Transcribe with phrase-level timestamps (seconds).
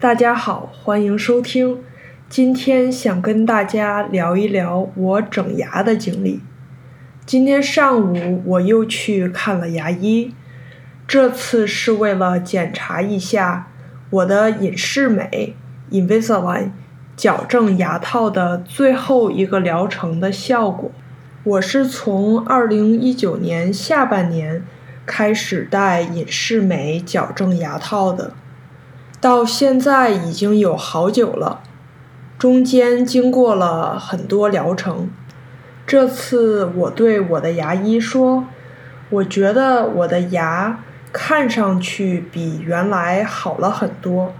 [0.00, 1.82] 大家好，欢迎收听。
[2.28, 6.40] 今天想跟大家聊一聊我整牙的经历。
[7.26, 10.32] 今天上午我又去看了牙医，
[11.08, 13.72] 这次是为了检查一下
[14.10, 15.56] 我的隐适美
[15.90, 16.70] Invisalign
[17.16, 20.92] 矫正牙套的最后一个疗程的效果。
[21.42, 24.62] 我是从二零一九年下半年
[25.04, 28.34] 开始戴隐适美矫正牙套的，
[29.20, 31.60] 到现在已经有好久了，
[32.38, 35.10] 中间经过了很多疗程。
[35.86, 38.44] 这次我对我的牙医说，
[39.10, 44.34] 我觉得我的牙看上去比原来好了很多，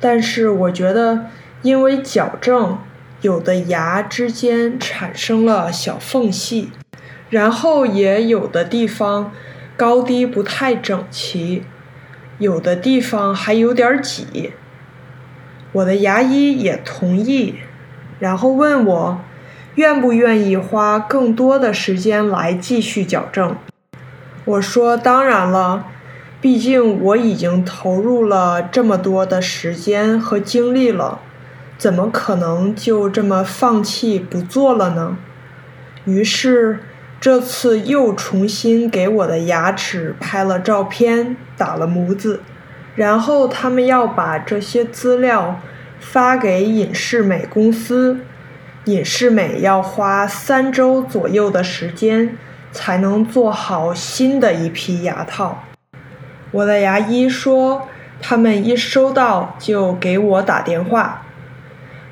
[0.00, 1.26] 但是我觉得
[1.62, 2.78] 因为矫正。
[3.20, 6.72] 有的牙之间产生了小缝隙，
[7.30, 9.30] 然后也有的地方
[9.76, 11.62] 高低不太整齐，
[12.42, 14.52] 有的地方还有点挤。
[15.72, 17.54] 我的牙医也同意，
[18.18, 19.20] 然后问我
[19.76, 23.56] 愿不愿意花更多的时间来继续矫正。
[24.44, 25.86] 我说当然了，
[26.40, 31.20] 毕竟我已经投入了这么多的时间和精力了。
[31.78, 35.16] 怎么可能就这么放弃不做了呢？
[36.04, 36.80] 于是
[37.22, 42.40] 这次又重新给我的牙齿拍了照片，打了模子，
[42.96, 45.60] 然后他们要把这些资料
[46.00, 48.18] 发给隐适美公司，
[48.86, 52.36] 隐适美要花三周左右的时间
[52.72, 55.62] 才能做好新的一批牙套。
[56.50, 57.88] 我的牙医说，
[58.20, 61.22] 他们一收到就给我打电话。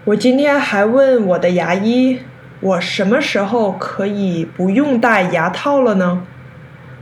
[0.04, 2.20] 我今天还问我的牙医，
[2.60, 6.26] 我什么时候可以不用戴牙套了呢？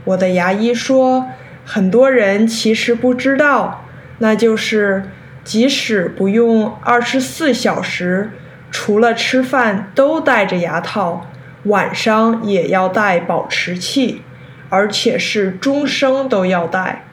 [0.05, 1.27] 我的牙医说，
[1.65, 3.83] 很多人其实不知道，
[4.19, 5.03] 那就是
[5.43, 8.31] 即使不用二十四小时，
[8.71, 11.27] 除了吃饭都戴着牙套，
[11.63, 14.21] 晚上也要戴保持器，
[14.69, 17.03] 而且是终生都要戴。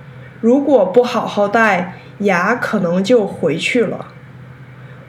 [0.40, 4.06] 如果不好好戴，牙可能就回去了。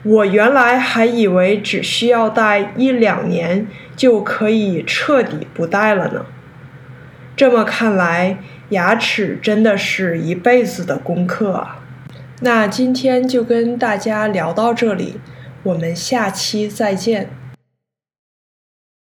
[0.08, 6.24] 我原来还以为只需要戴一两年就可以彻底不戴了呢。
[7.36, 8.38] 这么看来，
[8.70, 11.80] 牙齿真的是一辈子的功课啊。
[12.40, 15.20] 那今天就跟大家聊到这里，
[15.62, 17.28] 我们下期再见。